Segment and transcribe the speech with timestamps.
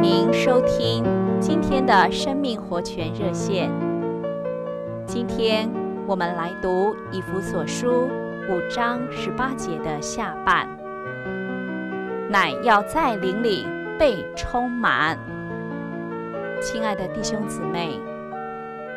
[0.00, 1.04] 您收听
[1.38, 3.70] 今天的生命活泉热线。
[5.04, 5.70] 今天
[6.06, 8.08] 我们来读以弗所书
[8.48, 10.66] 五章十八节的下半，
[12.30, 13.66] 乃要在灵里
[13.98, 15.18] 被充满。
[16.62, 18.00] 亲爱的弟兄姊妹，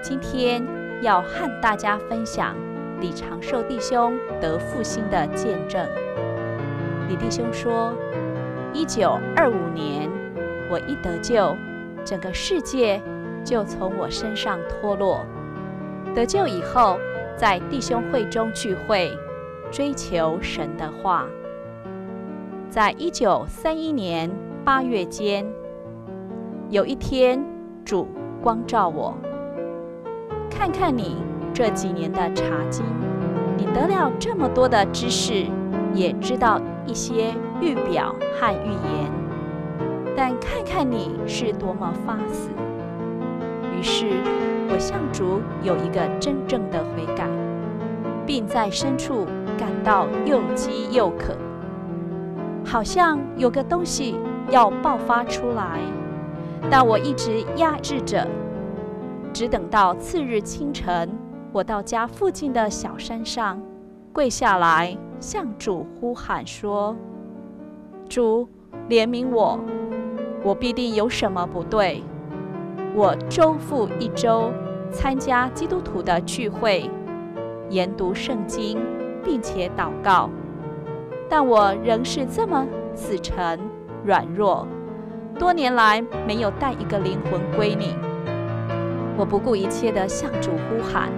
[0.00, 0.64] 今天
[1.00, 2.54] 要和大家分享
[3.00, 5.84] 李长寿弟兄得复兴的见证。
[7.08, 7.92] 李弟兄说，
[8.72, 10.08] 一九二五年，
[10.72, 11.54] 我一得救，
[12.02, 12.98] 整个世界
[13.44, 15.20] 就从我身上脱落。
[16.14, 16.98] 得救以后，
[17.36, 19.12] 在弟兄会中聚会，
[19.70, 21.26] 追求神的话。
[22.70, 24.30] 在一九三一年
[24.64, 25.46] 八月间，
[26.70, 27.44] 有一天，
[27.84, 28.08] 主
[28.42, 29.14] 光照我，
[30.50, 31.18] 看看你
[31.52, 32.82] 这几年的查经，
[33.58, 35.44] 你得了这么多的知识，
[35.92, 39.21] 也知道一些预表和预言。
[40.24, 42.48] 但看看你是多么发死，
[43.76, 44.06] 于是
[44.70, 47.26] 我向主有一个真正的悔改，
[48.24, 49.26] 并在深处
[49.58, 51.36] 感到又饥又渴，
[52.64, 54.14] 好像有个东西
[54.48, 55.80] 要爆发出来，
[56.70, 58.24] 但我一直压制着，
[59.32, 61.10] 只等到次日清晨，
[61.50, 63.60] 我到家附近的小山上
[64.12, 66.94] 跪下来，向主呼喊说
[68.08, 68.48] ：“主，
[68.88, 69.58] 怜悯我。”
[70.44, 72.02] 我必定有什么不对。
[72.94, 74.52] 我周复一周
[74.90, 76.90] 参加基督徒的聚会，
[77.70, 78.78] 研读圣经，
[79.24, 80.28] 并且祷告，
[81.28, 83.58] 但我仍是这么死沉
[84.04, 84.66] 软弱。
[85.38, 87.94] 多年来没有带一个灵魂归你。
[89.16, 91.10] 我不顾一切地向主呼喊，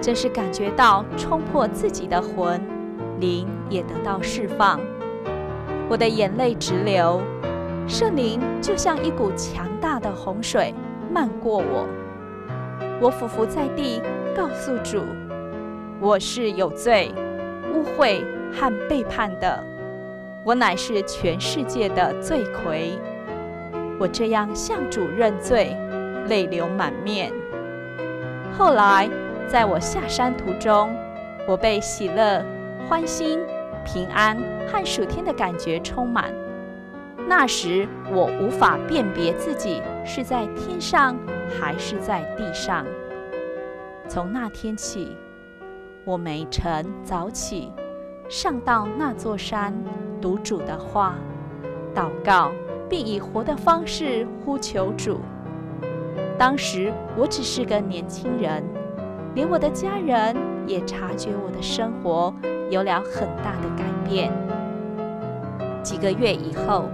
[0.00, 2.60] 真是感觉到冲破自己的魂，
[3.18, 4.78] 灵也得到释放。
[5.88, 7.20] 我的眼泪直流。
[7.88, 10.72] 圣灵就像一股强大的洪水
[11.12, 11.86] 漫过我，
[13.00, 14.00] 我俯伏在地，
[14.34, 15.02] 告诉主：
[16.00, 17.12] 我是有罪、
[17.74, 19.62] 污秽和背叛的，
[20.44, 22.98] 我乃是全世界的罪魁。
[23.98, 25.76] 我这样向主认罪，
[26.28, 27.30] 泪流满面。
[28.56, 29.08] 后来，
[29.46, 30.94] 在我下山途中，
[31.46, 32.42] 我被喜乐、
[32.88, 33.38] 欢欣、
[33.84, 34.36] 平安
[34.66, 36.32] 和暑天的感觉充满。
[37.34, 41.16] 那时我无法辨别自己是在天上
[41.48, 42.84] 还是在地上。
[44.06, 45.16] 从那天起，
[46.04, 47.72] 我每晨早起，
[48.28, 49.72] 上到那座山，
[50.20, 51.14] 读主的话，
[51.94, 52.52] 祷告，
[52.86, 55.18] 并以活的方式呼求主。
[56.38, 58.62] 当时我只是个年轻人，
[59.34, 62.32] 连我的家人也察觉我的生活
[62.68, 64.30] 有了很大的改变。
[65.82, 66.90] 几个月以后，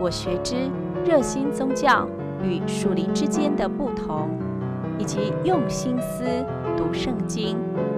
[0.00, 0.70] 我学知
[1.04, 2.06] 热心宗教
[2.42, 4.28] 与属灵之间的不同，
[4.98, 6.24] 以及用心思
[6.76, 7.56] 读圣经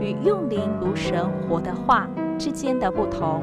[0.00, 3.42] 与用灵读神活的话之间的不同。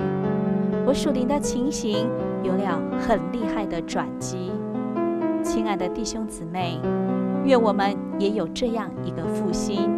[0.85, 2.07] 我属灵的情形
[2.43, 4.51] 有了很厉害的转机。
[5.43, 6.79] 亲爱的弟兄姊妹，
[7.43, 9.91] 愿我们也有这样一个复兴。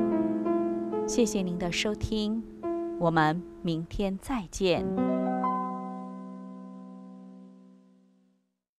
[1.05, 2.43] 谢谢您的收听，
[2.99, 5.26] 我们明天再见。